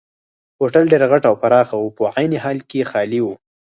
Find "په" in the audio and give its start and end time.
1.97-2.03